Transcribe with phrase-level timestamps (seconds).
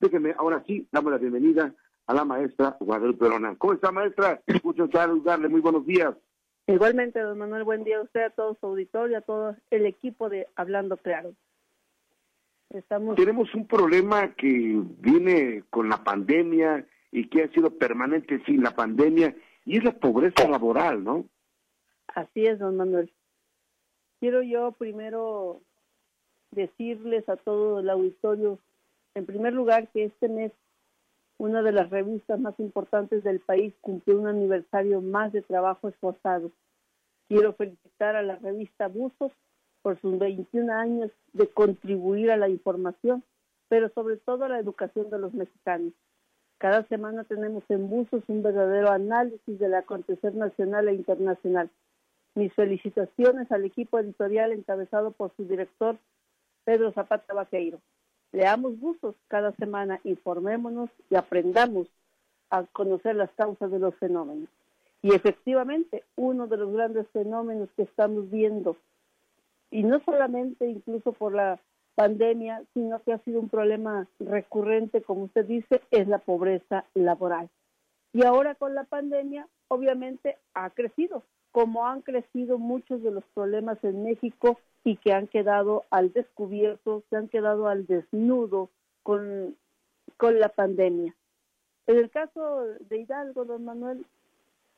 [0.00, 1.74] Déjenme, ahora sí, damos la bienvenida
[2.06, 3.56] a la maestra Guadalupe Perona.
[3.56, 4.40] ¿Cómo está, maestra?
[4.62, 6.14] Mucho saludarle, muy buenos días.
[6.68, 10.28] Igualmente, don Manuel, buen día a usted, a todo su auditorio, a todo el equipo
[10.28, 11.32] de Hablando Claro.
[12.70, 13.16] Estamos...
[13.16, 18.72] Tenemos un problema que viene con la pandemia y que ha sido permanente sin la
[18.72, 19.34] pandemia,
[19.64, 21.24] y es la pobreza laboral, ¿no?
[22.08, 23.10] Así es, don Manuel.
[24.20, 25.62] Quiero yo primero
[26.50, 28.58] decirles a todo el auditorio,
[29.14, 30.52] en primer lugar, que este mes
[31.38, 36.50] una de las revistas más importantes del país cumplió un aniversario más de trabajo esforzado.
[37.28, 39.32] Quiero felicitar a la revista Buzos
[39.82, 43.22] por sus 21 años de contribuir a la información,
[43.68, 45.92] pero sobre todo a la educación de los mexicanos.
[46.58, 51.70] Cada semana tenemos en Buzos un verdadero análisis del acontecer nacional e internacional.
[52.34, 55.96] Mis felicitaciones al equipo editorial encabezado por su director,
[56.64, 57.80] Pedro Zapata Vaqueiro.
[58.32, 61.88] Leamos buzos cada semana, informémonos y aprendamos
[62.50, 64.48] a conocer las causas de los fenómenos.
[65.02, 68.76] Y efectivamente, uno de los grandes fenómenos que estamos viendo,
[69.70, 71.60] y no solamente incluso por la
[71.94, 77.48] pandemia, sino que ha sido un problema recurrente, como usted dice, es la pobreza laboral.
[78.12, 83.82] Y ahora con la pandemia, obviamente, ha crecido, como han crecido muchos de los problemas
[83.84, 88.70] en México y que han quedado al descubierto, se han quedado al desnudo
[89.02, 89.54] con,
[90.16, 91.14] con la pandemia.
[91.86, 94.06] En el caso de Hidalgo, don Manuel,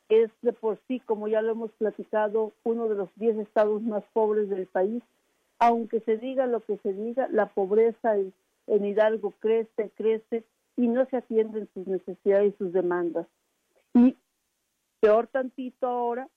[0.08, 4.02] es de por sí, como ya lo hemos platicado, uno de los 10 estados más
[4.12, 5.00] pobres del país.
[5.60, 8.32] Aunque se diga lo que se diga, la pobreza en,
[8.66, 10.42] en Hidalgo crece, crece
[10.76, 13.28] y no se atienden sus necesidades y sus demandas.
[13.94, 14.16] Y
[14.98, 16.28] peor tantito ahora,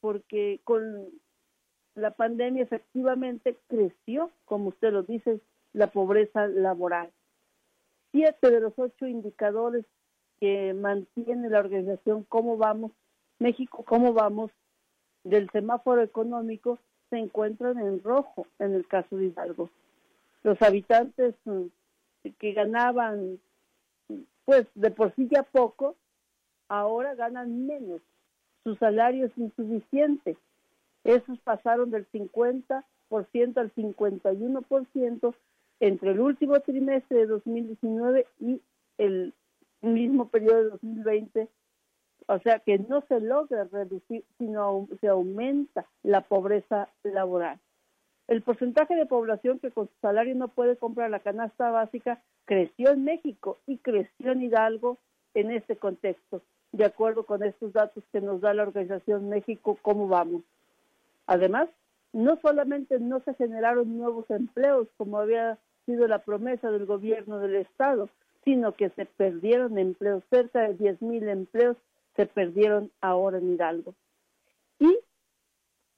[0.00, 1.10] porque con
[1.96, 5.40] la pandemia efectivamente creció, como usted lo dice,
[5.72, 7.10] la pobreza laboral.
[8.12, 9.84] Siete de los ocho indicadores
[10.38, 12.92] que mantiene la organización Cómo Vamos,
[13.38, 14.50] México, Cómo Vamos,
[15.24, 19.70] del semáforo económico, se encuentran en rojo en el caso de Hidalgo.
[20.42, 21.64] Los habitantes mm,
[22.38, 23.40] que ganaban,
[24.44, 25.96] pues de por sí ya poco,
[26.68, 28.02] ahora ganan menos.
[28.64, 30.36] Su salario es insuficiente
[31.06, 35.34] esos pasaron del 50% al 51%
[35.80, 38.60] entre el último trimestre de 2019 y
[38.98, 39.34] el
[39.82, 41.48] mismo periodo de 2020.
[42.28, 47.60] O sea que no se logra reducir, sino se aumenta la pobreza laboral.
[48.26, 52.90] El porcentaje de población que con su salario no puede comprar la canasta básica creció
[52.90, 54.98] en México y creció en Hidalgo
[55.34, 56.42] en este contexto,
[56.72, 60.42] de acuerdo con estos datos que nos da la Organización México, ¿cómo vamos?
[61.26, 61.68] Además,
[62.12, 67.56] no solamente no se generaron nuevos empleos, como había sido la promesa del gobierno del
[67.56, 68.08] Estado,
[68.44, 71.76] sino que se perdieron empleos, cerca de 10 mil empleos
[72.14, 73.94] se perdieron ahora en Hidalgo.
[74.78, 74.98] Y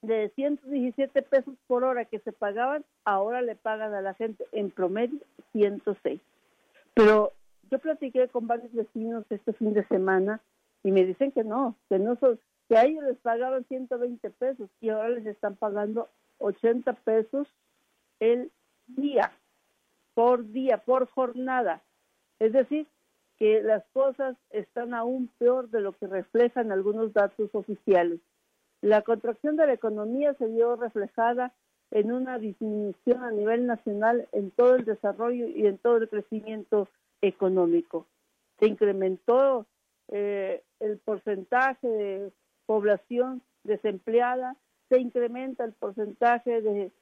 [0.02, 4.70] de 117 pesos por hora que se pagaban, ahora le pagan a la gente en
[4.70, 5.20] promedio
[5.52, 6.20] 106.
[6.94, 7.32] Pero
[7.70, 10.40] yo platiqué con varios vecinos este fin de semana
[10.82, 12.38] y me dicen que no, que no son,
[12.68, 16.08] que a ellos les pagaban 120 pesos y ahora les están pagando
[16.38, 17.48] 80 pesos
[18.20, 18.50] el
[18.86, 19.32] día,
[20.14, 21.82] por día, por jornada.
[22.38, 22.86] Es decir,
[23.38, 28.20] que las cosas están aún peor de lo que reflejan algunos datos oficiales.
[28.80, 31.52] La contracción de la economía se vio reflejada
[31.90, 36.88] en una disminución a nivel nacional en todo el desarrollo y en todo el crecimiento
[37.22, 38.06] económico.
[38.58, 39.66] Se incrementó
[40.08, 42.32] eh, el porcentaje de
[42.68, 44.54] población desempleada,
[44.90, 46.92] se incrementa el porcentaje de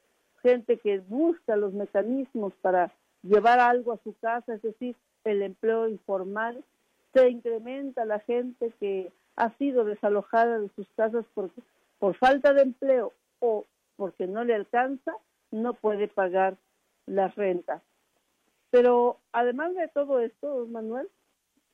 [0.41, 4.95] gente que busca los mecanismos para llevar algo a su casa, es decir,
[5.25, 6.63] el empleo informal,
[7.13, 11.49] se incrementa la gente que ha sido desalojada de sus casas por,
[11.99, 13.65] por falta de empleo o
[13.97, 15.11] porque no le alcanza,
[15.51, 16.55] no puede pagar
[17.07, 17.81] las rentas.
[18.71, 21.09] Pero además de todo esto, Manuel,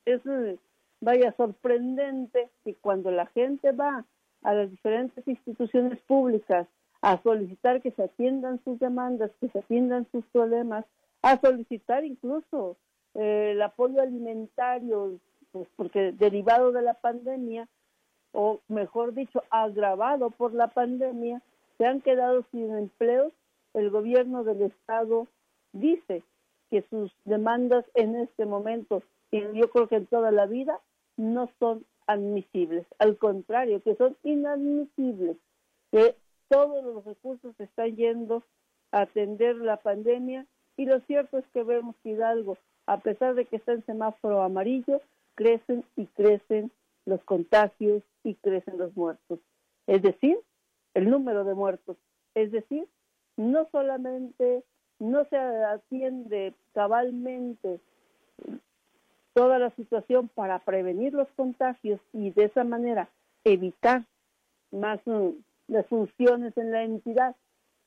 [0.04, 0.24] es
[1.04, 4.04] vaya sorprendente que cuando la gente va
[4.42, 6.66] a las diferentes instituciones públicas
[7.00, 10.86] a solicitar que se atiendan sus demandas, que se atiendan sus problemas,
[11.22, 12.76] a solicitar incluso
[13.14, 15.18] eh, el apoyo alimentario,
[15.52, 17.68] pues porque derivado de la pandemia,
[18.32, 21.42] o mejor dicho, agravado por la pandemia,
[21.78, 23.32] se han quedado sin empleos.
[23.74, 25.26] El gobierno del Estado
[25.72, 26.22] dice
[26.70, 30.80] que sus demandas en este momento, y yo creo que en toda la vida,
[31.16, 35.36] no son admisibles, al contrario, que son inadmisibles,
[35.90, 36.16] que
[36.48, 38.42] todos los recursos están yendo
[38.92, 40.46] a atender la pandemia
[40.76, 44.42] y lo cierto es que vemos que Hidalgo, a pesar de que está en semáforo
[44.42, 45.00] amarillo,
[45.34, 46.70] crecen y crecen
[47.06, 49.38] los contagios y crecen los muertos.
[49.86, 50.38] Es decir,
[50.94, 51.96] el número de muertos.
[52.34, 52.86] Es decir,
[53.36, 54.64] no solamente
[54.98, 57.80] no se atiende cabalmente
[59.34, 63.08] toda la situación para prevenir los contagios y de esa manera
[63.44, 64.04] evitar
[64.70, 65.30] más mm,
[65.68, 67.36] las funciones en la entidad.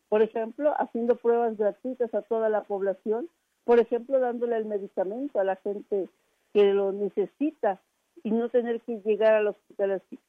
[0.09, 3.29] Por ejemplo, haciendo pruebas gratuitas a toda la población,
[3.63, 6.07] por ejemplo, dándole el medicamento a la gente
[6.53, 7.81] que lo necesita
[8.23, 9.53] y no tener que llegar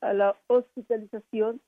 [0.00, 1.60] a la hospitalización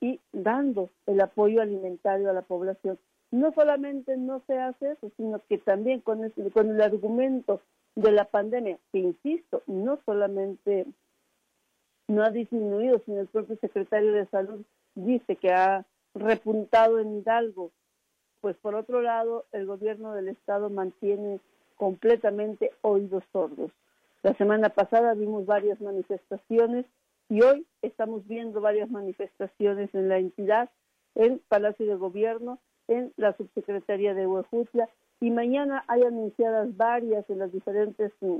[0.00, 2.98] y dando el apoyo alimentario a la población.
[3.30, 7.60] No solamente no se hace eso, sino que también con el, argumento
[7.94, 10.86] de la pandemia, que insisto, no solamente
[12.08, 14.64] no ha disminuido, sino el propio secretario de Salud
[14.94, 15.84] dice que ha
[16.14, 17.70] repuntado en Hidalgo,
[18.40, 21.40] pues por otro lado el gobierno del estado mantiene
[21.76, 23.70] completamente oídos sordos.
[24.22, 26.86] La semana pasada vimos varias manifestaciones
[27.28, 30.70] y hoy estamos viendo varias manifestaciones en la entidad,
[31.14, 32.58] en Palacio de Gobierno,
[32.88, 34.88] en la subsecretaría de Huejutla
[35.20, 38.38] y mañana hay anunciadas varias en las diferentes mm,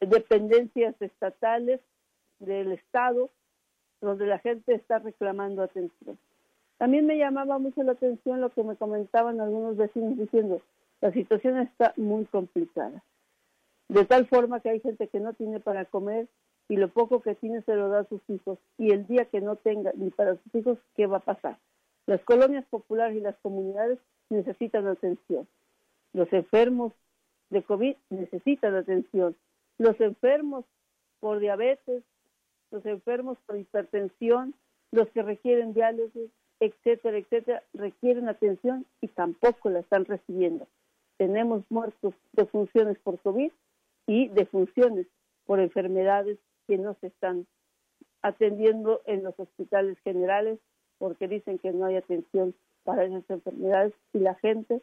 [0.00, 1.80] dependencias estatales
[2.38, 3.30] del Estado
[4.00, 6.18] donde la gente está reclamando atención.
[6.76, 10.60] También me llamaba mucho la atención lo que me comentaban algunos vecinos diciendo,
[11.00, 13.02] la situación está muy complicada.
[13.88, 16.28] De tal forma que hay gente que no tiene para comer
[16.68, 18.58] y lo poco que tiene se lo da a sus hijos.
[18.76, 21.58] Y el día que no tenga ni para sus hijos, ¿qué va a pasar?
[22.06, 23.98] Las colonias populares y las comunidades
[24.30, 25.48] necesitan atención.
[26.12, 26.92] Los enfermos
[27.50, 29.34] de COVID necesitan atención.
[29.78, 30.64] Los enfermos
[31.20, 32.02] por diabetes,
[32.70, 34.54] los enfermos por hipertensión,
[34.90, 36.30] los que requieren diálisis,
[36.60, 40.66] etcétera, etcétera, requieren atención y tampoco la están recibiendo.
[41.16, 43.50] Tenemos muertos de funciones por COVID
[44.06, 45.06] y de funciones
[45.46, 46.38] por enfermedades
[46.68, 47.46] que no se están
[48.22, 50.60] atendiendo en los hospitales generales
[50.98, 52.54] porque dicen que no hay atención
[52.84, 54.82] para esas enfermedades y la gente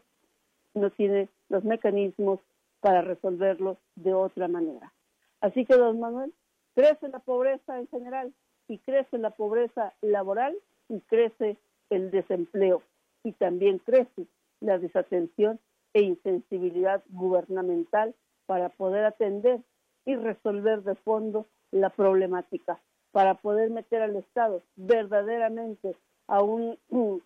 [0.74, 2.40] no tiene los mecanismos
[2.82, 4.94] para resolverlo de otra manera.
[5.42, 6.34] Así que, don Manuel,
[6.74, 8.34] crece la pobreza en general
[8.68, 10.58] y crece la pobreza laboral
[10.90, 11.58] y crece
[11.90, 12.82] el desempleo
[13.24, 14.28] y también crece
[14.60, 15.60] la desatención
[15.94, 18.16] e insensibilidad gubernamental
[18.46, 19.62] para poder atender
[20.06, 22.80] y resolver de fondo la problemática,
[23.12, 25.96] para poder meter al Estado verdaderamente
[26.28, 26.78] a un,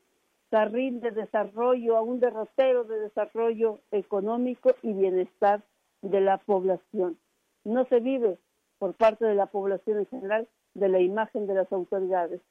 [0.51, 5.61] carril de desarrollo, a un derrotero de desarrollo económico y bienestar
[6.01, 7.17] de la población.
[7.63, 8.37] No se vive
[8.79, 12.41] por parte de la población en general de la imagen de las autoridades.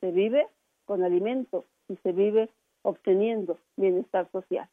[0.00, 0.46] Se vive
[0.84, 2.50] con alimento y se vive
[2.82, 4.68] obteniendo bienestar social.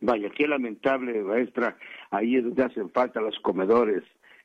[0.00, 1.76] Vaya, qué lamentable, maestra.
[2.10, 4.04] Ahí es donde hacen falta los comedores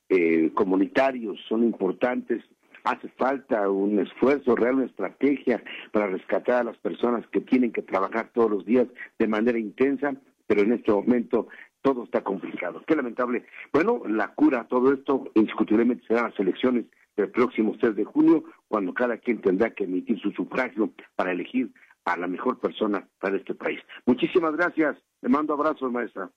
[0.09, 2.43] eh, comunitarios, son importantes
[2.83, 7.81] hace falta un esfuerzo real, una estrategia para rescatar a las personas que tienen que
[7.81, 10.13] trabajar todos los días de manera intensa,
[10.47, 11.47] pero en este momento
[11.81, 12.83] todo está complicado.
[12.85, 13.45] Qué lamentable.
[13.71, 16.85] Bueno, la cura a todo esto indiscutiblemente serán las elecciones
[17.15, 21.71] del próximo 3 de junio, cuando cada quien tendrá que emitir su sufragio para elegir
[22.05, 23.79] a la mejor persona para este país.
[24.05, 24.97] Muchísimas gracias.
[25.21, 26.29] Le mando abrazos, maestra.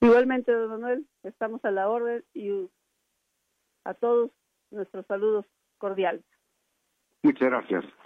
[0.00, 2.68] Igualmente, don Manuel, estamos a la orden y
[3.88, 4.30] a todos
[4.70, 5.46] nuestros saludos
[5.78, 6.22] cordial.
[7.22, 7.84] Muchas gracias.